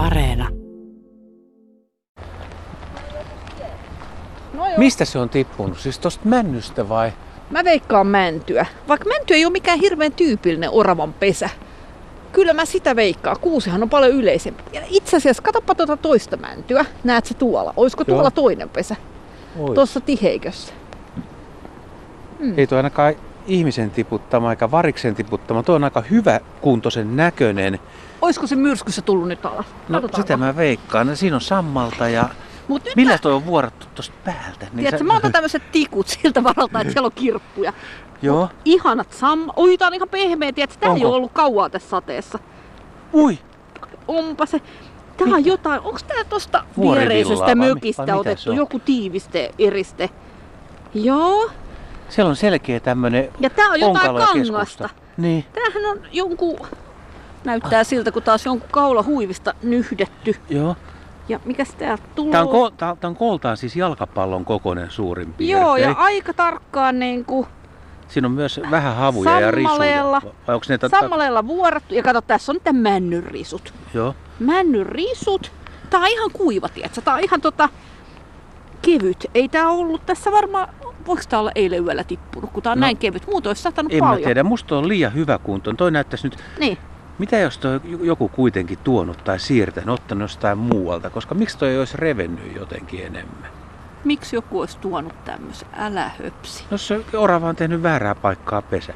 [0.00, 0.48] Areena.
[4.54, 4.78] No joo.
[4.78, 5.78] Mistä se on tippunut?
[5.78, 7.12] Siis tosta männystä vai?
[7.50, 8.66] Mä veikkaan mäntyä.
[8.88, 11.50] Vaikka mänty ei ole mikään hirveän tyypillinen oravan pesä.
[12.32, 13.36] Kyllä mä sitä veikkaan.
[13.40, 14.62] Kuusihan on paljon yleisempi.
[14.72, 16.84] Ja itse asiassa, katoppa tuota toista mäntyä.
[17.04, 17.74] Näet se tuolla?
[17.76, 18.14] Olisiko Joo.
[18.14, 18.96] tuolla toinen pesä?
[19.74, 20.72] Tuossa tiheikössä.
[22.56, 23.14] Ei tuo ainakaan
[23.50, 25.62] ihmisen tiputtama eikä variksen tiputtama.
[25.62, 27.78] Tuo on aika hyvä kuntoisen näköinen.
[28.22, 29.66] Olisiko se myrskyssä tullut nyt alas?
[29.88, 31.16] No sitä mä veikkaan.
[31.16, 32.28] Siinä on sammalta ja
[32.68, 34.60] Mut nyt millä toi on vuorattu tosta päältä?
[34.60, 37.72] Niin tiedätkö, mä otan tämmöiset tikut siltä varalta, että siellä on kirppuja.
[38.22, 38.48] Joo.
[38.64, 39.48] Ihanat sam...
[39.56, 40.76] Oi, tää on ihan pehmeä, tiedätkö?
[40.80, 41.08] Tää ei Onko?
[41.08, 42.38] ole ollut kauaa tässä sateessa.
[43.12, 43.38] Ui!
[44.08, 44.60] Onpa se.
[45.16, 50.10] Tää on jotain, onks tää tosta viereisestä mökistä vai otettu joku tiiviste, eriste?
[50.94, 51.50] Joo.
[52.10, 54.88] Siellä on selkeä tämmönen Ja tää on jotain kangasta.
[55.16, 55.44] Niin.
[55.52, 56.58] Tämähän on jonkun,
[57.44, 60.36] näyttää siltä, kun taas jonkun kaula huivista nyhdetty.
[60.48, 60.76] Joo.
[61.28, 62.32] Ja mikäs täältä tulee?
[62.32, 65.62] Tää on, ko- tää, tää on kooltaan siis jalkapallon kokoinen suurin piirtein.
[65.62, 67.46] Joo, ja aika tarkkaan niin kuin
[68.10, 70.04] Siinä on myös vähän havuja ja risuja.
[70.46, 71.00] Vai onko ne tätä?
[71.00, 71.94] sammaleella vuorattu.
[71.94, 73.74] Ja kato, tässä on niitä männyn risut.
[73.94, 74.14] Joo.
[74.38, 75.52] Männyn risut.
[75.90, 77.00] Tää on ihan kuiva, tietsä.
[77.00, 77.68] Tää on ihan tota
[78.82, 79.26] kevyt.
[79.34, 80.68] Ei tää ollut tässä varmaan,
[81.06, 83.26] voiko tää olla eilen yöllä tippunut, kun tää on No, näin kevyt.
[83.26, 84.22] Muuten olisi satanut En paljon.
[84.24, 85.72] tiedä, musta on liian hyvä kunto.
[85.72, 86.78] Toi näyttäisi nyt, Niin.
[87.18, 91.96] mitä jos toi joku kuitenkin tuonut tai siirtänyt, ottanut jostain muualta, koska miksi toi olisi
[91.96, 93.50] revennyt jotenkin enemmän?
[94.04, 95.68] Miksi joku olisi tuonut tämmöisen?
[95.78, 96.64] Älä höpsi.
[96.70, 98.92] No se orava on tehnyt väärää paikkaa pesä.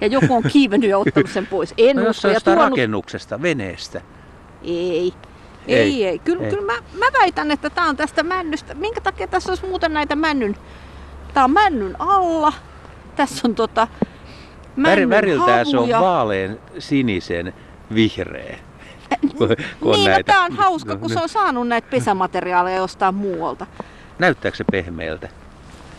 [0.00, 1.74] Ja joku on kiivennyt ja ottanut sen pois.
[1.78, 2.28] En No jos se usko.
[2.28, 2.70] Ja jostain tuonut...
[2.72, 4.00] rakennuksesta, veneestä.
[4.62, 5.14] Ei.
[5.68, 6.18] Ei, Ei, ei.
[6.18, 6.50] Kyllä, ei.
[6.50, 8.74] kyllä mä, mä väitän, että tää on tästä männystä.
[8.74, 10.56] Minkä takia tässä olisi muuten näitä männyn...
[11.34, 12.52] Tää on männyn alla.
[13.16, 13.88] Tässä on tota...
[14.76, 17.54] Männyn väriltään se on vaalean sinisen
[17.94, 18.58] vihreä.
[19.38, 23.14] kun, Niin, no näitä- tää on hauska, kun No, se on saanut näitä pesämateriaaleja jostain
[23.14, 23.66] muualta.
[24.18, 25.28] Näyttääkö se pehmeältä?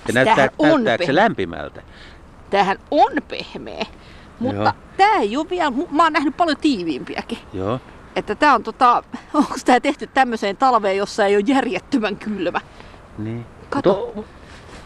[0.08, 1.24] Ja näyttää, on näyttääkö se pehmeä.
[1.24, 1.82] lämpimältä?
[2.50, 3.86] Tämähän on pehmeä.
[4.40, 4.72] Mutta Joo.
[4.98, 5.72] tää ei ole vielä...
[5.92, 7.38] Mä oon nähnyt paljon tiiviimpiäkin.
[7.54, 7.80] Joo.
[8.16, 9.04] Että tää on tota...
[9.34, 12.62] Onko tää tehty tämmöiseen talveen, jossa ei ole järjettömän kylmä?
[13.18, 13.46] Niin.
[13.70, 14.12] Kato.
[14.16, 14.32] Mutta-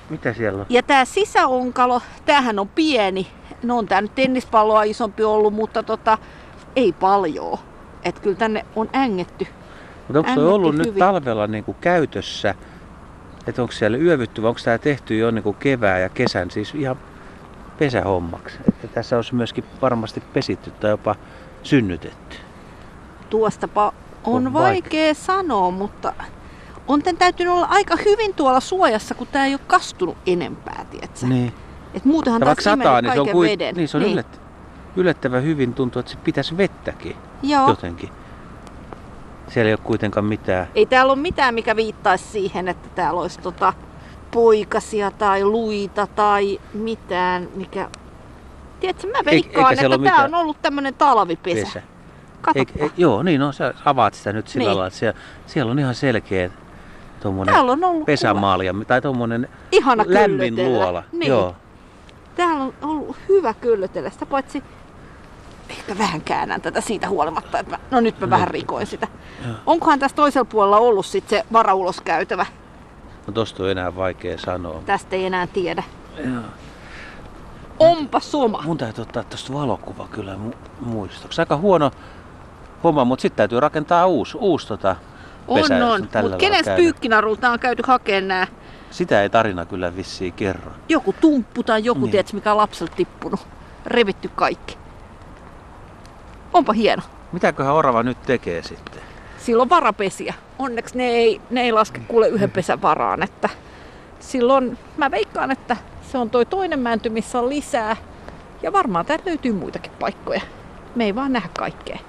[0.09, 0.65] mitä siellä on?
[0.69, 3.27] Ja tämä sisäonkalo, tämähän on pieni.
[3.63, 6.17] No on tää nyt tennispalloa isompi ollut, mutta tota,
[6.75, 7.57] ei paljon.
[8.03, 9.47] Että kyllä tänne on ängetty.
[10.07, 10.99] Mutta onko toi ollut nyt hyvin.
[10.99, 12.55] talvella niin kuin käytössä?
[13.47, 16.75] Että onko siellä yövytty vai onko tämä tehty jo niin kuin kevään ja kesän siis
[16.75, 16.97] ihan
[17.79, 18.57] pesähommaksi?
[18.67, 21.15] Että tässä olisi myöskin varmasti pesitty tai jopa
[21.63, 22.37] synnytetty.
[23.29, 23.85] Tuostapa
[24.23, 26.13] on, On on vaikea sanoa, mutta
[26.87, 31.27] on tän täytynyt olla aika hyvin tuolla suojassa, kun tämä ei ole kastunut enempää, tietsä.
[31.27, 31.53] Niin.
[31.93, 33.75] Et muutenhan vaikka sataa, niin se on, kuin, veden.
[33.75, 34.13] niin se on niin.
[34.13, 34.39] Yllätt,
[34.95, 37.69] yllättävän hyvin tuntuu, että se pitäisi vettäkin Joo.
[37.69, 38.09] jotenkin.
[39.47, 40.67] Siellä ei ole kuitenkaan mitään.
[40.75, 43.73] Ei täällä ole mitään, mikä viittaisi siihen, että täällä olisi tota
[44.31, 47.89] poikasia tai luita tai mitään, mikä...
[48.79, 51.61] Tiedätkö, mä veikkaan, eikä että mitään on ollut tämmönen talvipesä.
[51.65, 51.81] Pesä.
[52.55, 53.53] Eik, ei, joo, niin on.
[53.53, 54.67] Sä avaat sitä nyt sillä Niin.
[54.67, 56.49] lailla, että siellä, siellä on ihan selkeä
[57.19, 59.49] tuommoinen täällä on ollut pesämaalia tai tuommoinen
[60.05, 61.03] lämmin luola.
[61.11, 61.29] Niin.
[61.29, 61.55] Joo.
[62.35, 64.09] Täällä on ollut hyvä köllötellä.
[64.09, 64.63] Sitä paitsi
[65.69, 69.07] ehkä vähän käännän tätä siitä huolimatta, että mä, no nyt mä vähän rikoin sitä.
[69.45, 69.55] Joo.
[69.65, 72.45] Onkohan tässä toisella puolella ollut sit se varauloskäytävä?
[73.27, 74.81] No tosta on enää vaikea sanoa.
[74.85, 75.83] Tästä ei enää tiedä.
[76.17, 76.43] Joo.
[77.79, 78.61] Onpa soma.
[78.65, 81.41] Mun täytyy ottaa tosta valokuva kyllä mu- muistoksi.
[81.41, 81.91] Aika huono
[82.83, 84.95] homma, mutta sitten täytyy rakentaa uusi, uusi tota,
[85.55, 86.01] pesä, On, on.
[86.01, 86.75] Mutta käydä.
[86.75, 88.47] pyykkinarulta on käyty hakemaan nää?
[88.91, 90.71] Sitä ei tarina kyllä vissiin kerro.
[90.89, 92.11] Joku tumppu tai joku, Niin.
[92.11, 93.47] tiedätkö, mikä on lapselta tippunut.
[93.85, 94.77] Revitty kaikki.
[96.53, 97.01] Onpa hieno.
[97.31, 99.01] Mitäköhän orava nyt tekee sitten?
[99.37, 100.33] Silloin varapesiä.
[100.59, 103.23] Onneksi ne ei, ne ei laske kuule yhden pesän varaan.
[103.23, 103.49] Että
[104.19, 105.77] silloin mä veikkaan, että
[106.11, 107.95] se on toi toinen mänty, missä on lisää.
[108.61, 110.41] Ja varmaan täältä löytyy muitakin paikkoja.
[110.95, 111.99] Me ei vaan nähdä kaikkea.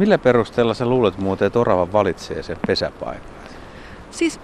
[0.00, 3.22] Millä perusteella sä luulet muuten, että orava valitsee sen pesäpaikan?
[4.10, 4.40] Siis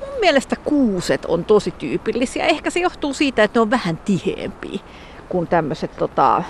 [0.00, 2.46] mun mielestä kuuset on tosi tyypillisiä.
[2.46, 4.80] Ehkä se johtuu siitä, että ne on vähän tiheempiä
[5.28, 6.42] kuin tämmöiset tota,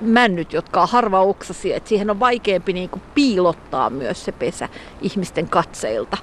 [0.00, 1.76] männyt, jotka on harva oksasia.
[1.76, 4.68] Et siihen on vaikeampi niinku piilottaa myös se pesä
[5.02, 6.16] ihmisten katseilta.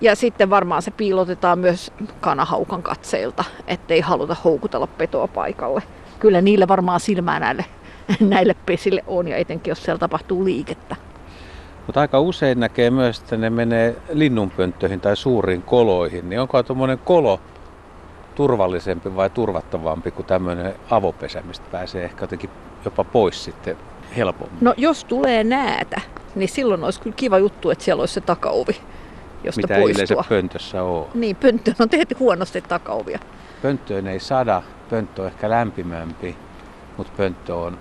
[0.00, 5.82] Ja sitten varmaan se piilotetaan myös kanahaukan katseilta, ettei haluta houkutella petoa paikalle.
[6.18, 7.64] Kyllä niille varmaan silmää näille,
[8.20, 10.96] näille pesille on, ja etenkin jos siellä tapahtuu liikettä.
[11.86, 16.28] Mutta aika usein näkee myös, että ne menee linnunpönttöihin tai suuriin koloihin.
[16.28, 17.40] Niin onko tuommoinen kolo
[18.34, 22.50] turvallisempi vai turvattavampi kuin tämmöinen avopesä, mistä pääsee ehkä jotenkin
[22.84, 23.76] jopa pois sitten
[24.16, 24.58] helpommin?
[24.60, 26.00] No jos tulee näätä,
[26.34, 28.76] niin silloin olisi kyllä kiva juttu, että siellä olisi se takaovi,
[29.44, 30.04] josta Mitä poistua.
[30.04, 31.06] yleensä pöntössä on.
[31.14, 33.18] Niin, pönttöön on tehty huonosti takaovia.
[33.62, 36.36] Pönttöön ei sada, pönttö on ehkä lämpimämpi,
[36.96, 37.78] mutta pönttö on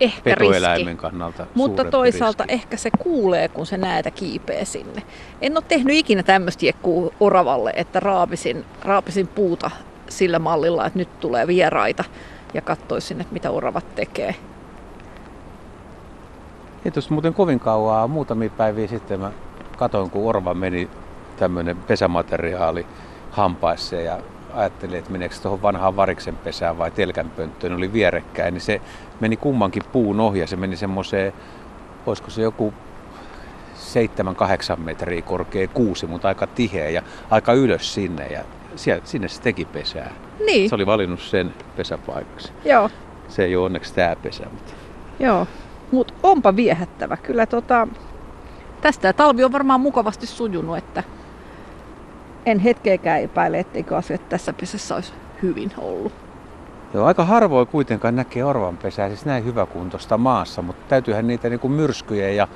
[0.00, 0.96] Ehkä riski.
[0.96, 2.54] kannalta Mutta toisaalta riski.
[2.54, 5.02] ehkä se kuulee, kun se näätä kiipee sinne.
[5.40, 9.70] En ole tehnyt ikinä tämmöistä jekkuu oravalle, että raapisin, raapisin puuta
[10.08, 12.04] sillä mallilla, että nyt tulee vieraita
[12.54, 14.34] ja katsoisin, että mitä oravat tekee.
[16.84, 19.32] Ei tuossa muuten kovin kauaa, muutamia päiviä sitten mä
[19.76, 20.90] katoin, kun Orva meni
[21.36, 22.86] tämmöinen pesämateriaali
[23.30, 24.18] hampaissa ja
[24.54, 28.80] ajattelin, että meneekö tuohon vanhaan variksen pesään vai telkänpönttöön, oli vierekkäin, niin se
[29.20, 31.32] meni kummankin puun ohi ja se meni semmoiseen,
[32.06, 32.74] olisiko se joku
[34.76, 38.40] 7-8 metriä korkea kuusi, mutta aika tiheä ja aika ylös sinne ja
[38.76, 40.10] siellä, sinne se teki pesää.
[40.46, 42.52] Niin, Se oli valinnut sen pesäpaikaksi.
[42.64, 42.90] joo,
[43.28, 44.72] Se ei ole onneksi tämä pesä, mutta
[45.20, 45.46] joo.
[45.92, 47.16] Mutta onpa viehättävä.
[47.16, 47.88] Kyllä tota,
[48.80, 51.02] tästä talvi on varmaan mukavasti sujunut, että
[52.46, 55.12] en hetkeäkään epäile, etteikö asiat tässä pesässä olisi
[55.42, 56.12] hyvin ollut.
[56.94, 61.72] Joo, aika harvoin kuitenkaan näkee orvanpesää, siis näin hyväkuntoista maassa, mutta täytyyhän niitä niin kuin
[61.72, 62.48] myrskyjä ja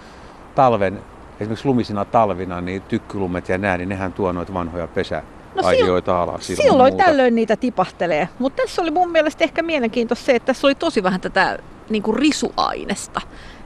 [0.54, 0.98] talven,
[1.40, 6.50] esimerkiksi lumisina talvina, niin tykkylumet ja nää, niin nehän tuo noita vanhoja pesäaihioita alas.
[6.50, 7.04] ilman Silloin muuta.
[7.04, 8.28] tällöin niitä tipahtelee.
[8.38, 11.58] Mutta tässä oli mun mielestä ehkä mielenkiintoista se, että tässä oli tosi vähän tätä
[11.90, 13.20] niin kuin risuainesta.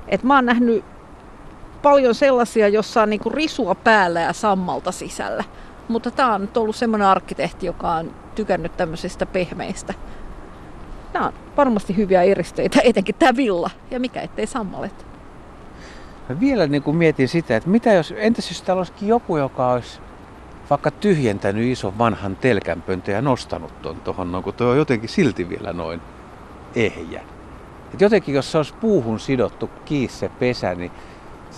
[0.08, 0.84] Et mä oon nähnyt
[1.82, 5.44] paljon sellaisia, jossa on niin kuin risua päällä ja sammalta sisällä.
[5.88, 9.94] Mutta tämä on nyt ollut semmoinen arkkitehti, joka on tykännyt tämmöisistä pehmeistä.
[11.14, 13.70] Nämä on varmasti hyviä eristeitä, etenkin tämä villa.
[13.90, 15.06] Ja mikä ettei sammalet.
[16.28, 19.72] Mä vielä niin kuin mietin sitä, että mitä jos, entäs jos täällä olisikin joku, joka
[19.72, 20.00] olisi
[20.70, 25.48] vaikka tyhjentänyt ison vanhan telkänpöntön ja nostanut ton tuohon, no, kun tuo on jotenkin silti
[25.48, 26.00] vielä noin
[26.74, 27.22] ehjä.
[27.94, 30.92] Et jotenkin jos se olisi puuhun sidottu kiinni se pesä, niin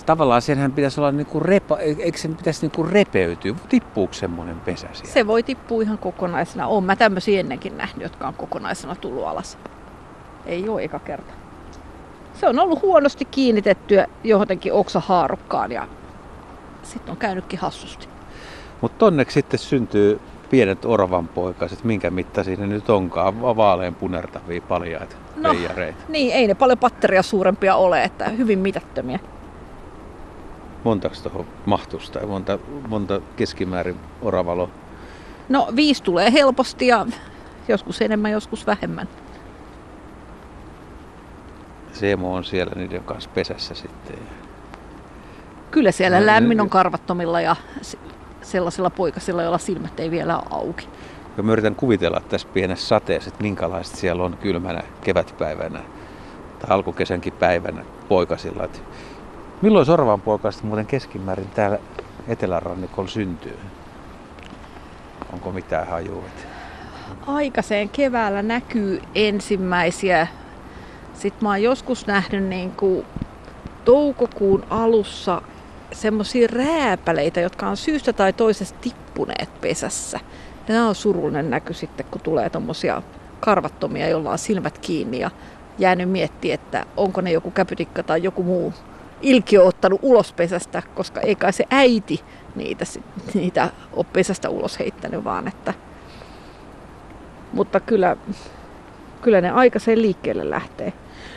[0.07, 3.55] tavallaan senhän pitäisi olla niinku repa, eikö sen pitäisi niinku repeytyä?
[3.69, 5.13] Tippuuko semmoinen pesä siellä?
[5.13, 6.67] Se voi tippua ihan kokonaisena.
[6.67, 9.59] Oon mä tämmöisiä ennenkin nähnyt, jotka on kokonaisena tullut alas.
[10.47, 11.33] Ei ole eka kerta.
[12.35, 15.89] Se on ollut huonosti kiinnitettyä johonkin oksahaarukkaan ja
[16.83, 18.09] sitten on käynytkin hassusti.
[18.81, 20.21] Mutta onneksi sitten syntyy
[20.51, 25.55] pienet orvanpoikaset, minkä mittaisia ne nyt onkaan, va- vaalean punertavia paljaita No.
[26.09, 29.19] Niin, ei ne paljon patteria suurempia ole, että hyvin mitättömiä.
[30.85, 32.59] Montako tuohon mahtuisi tai monta,
[32.89, 34.71] monta keskimäärin oravalo?
[35.49, 37.07] No viisi tulee helposti ja
[37.69, 39.09] joskus enemmän, joskus vähemmän.
[41.93, 44.19] Seemo on siellä niiden kanssa pesässä sitten.
[45.71, 47.99] Kyllä siellä No, lämmin on karvattomilla ja se-
[48.43, 50.89] sellaisilla poikasilla, joilla silmät ei vielä ole auki.
[51.37, 55.81] Ja mä yritän kuvitella tässä pienessä sateessa, että minkälaista siellä on kylmänä kevätpäivänä
[56.59, 58.65] tai alkukesänkin päivänä poikasilla.
[58.65, 58.83] Et
[59.63, 61.79] milloin sorvan poikaset muuten keskimäärin täällä
[62.29, 63.59] etelärannikolla syntyy?
[65.33, 66.23] Onko mitään hajua?
[67.27, 70.27] Aikaiseen keväällä näkyy ensimmäisiä.
[71.15, 73.07] Sitten mä oon joskus nähnyt niin kuin
[73.85, 75.43] toukokuun alussa
[75.93, 80.21] semmoisia rääpäleitä, jotka on syystä tai toisesta tippuneet pesässä.
[80.69, 83.03] Nämä on surullinen näky sitten, kun tulee tommosia
[83.41, 85.31] karvattomia, joilla on silmät kiinni ja
[85.79, 88.75] jäänyt miettiä, että onko ne joku käpytikka tai joku muu
[89.23, 92.21] ilkiö ottanut ulos pesästä, koska ei kai se äiti
[92.55, 92.85] niitä,
[93.35, 95.75] niitä ole pesästä ulos heittänyt, vaan että
[97.53, 98.17] mutta kyllä,
[99.23, 100.93] kyllä ne aikaiseen liikkeelle lähtee.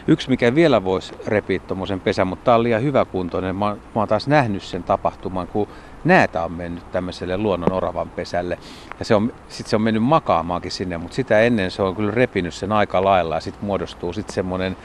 [0.08, 3.56] Yksi, mikä vielä voisi repiä tuommoisen pesän, mutta tämä on liian hyväkuntoinen.
[3.56, 5.68] Mä, mä oon taas nähnyt sen tapahtuman, kun
[6.04, 8.58] näätä on mennyt tämmöiselle luonnon oravan pesälle.
[9.00, 12.12] Ja se on, sit se on mennyt makaamaankin sinne, mutta sitä ennen se on kyllä
[12.12, 13.36] repinyt sen aika lailla.
[13.36, 14.78] Ja sitten muodostuu sitten semmoinen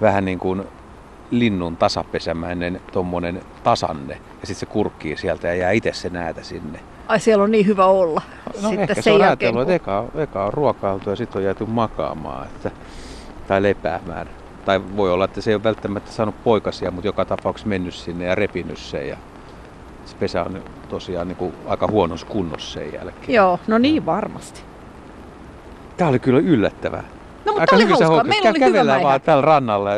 [0.00, 0.64] vähän niin kuin
[1.30, 4.14] linnun tasapesämäinen tommonen tasanne.
[4.14, 6.80] Ja sitten se kurkkii sieltä ja jää itse se näätä sinne.
[7.08, 8.22] Ai siellä on niin hyvä olla.
[8.62, 12.46] No ehkä se on ajatellut, että eka, eka on ruokailtu ja sitten on jääty makaamaan
[12.46, 12.70] että,
[13.48, 14.28] tai lepäämään.
[14.64, 18.24] Tai voi olla, että se ei ole välttämättä saanut poikasia, mutta joka tapauksessa mennyt sinne
[18.24, 19.08] ja repinyt sen.
[19.08, 19.16] Ja
[20.04, 23.34] se pesä on tosiaan niin kuin aika huonossa kunnossa sen jälkeen.
[23.34, 24.60] Joo, no niin varmasti.
[25.96, 27.04] Tämä oli kyllä yllättävää.
[27.44, 28.24] No mutta Aika oli hauskaa.
[28.24, 29.90] Meillä oli hyvä vaan täällä rannalla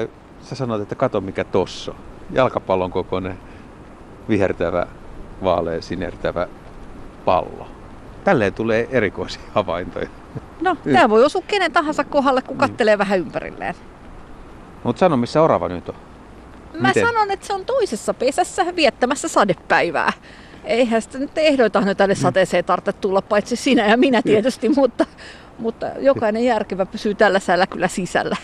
[0.43, 1.97] sä sanoit, että kato mikä tossa on.
[2.33, 3.39] Jalkapallon kokoinen
[4.29, 4.87] vihertävä,
[5.45, 6.49] vaalea, sinertävä
[7.25, 7.67] pallo.
[8.25, 10.09] Tälleen tulee erikoisia havaintoja.
[10.61, 13.75] No, tämä voi osua kenen tahansa kohdalle, kun kattelee vähän ympärilleen.
[14.85, 15.95] Mutta sano, missä orava nyt on.
[16.81, 17.07] Mä Miten?
[17.07, 20.13] sanon, että se on toisessa pesässä viettämässä sadepäivää.
[20.65, 25.07] Eihän sitä nyt ehdoita nyt tänne sateeseen tarvitse tulla, paitsi sinä ja minä tietysti, mutta,
[25.59, 28.37] mutta jokainen järkevä pysyy tällä säällä kyllä sisällä.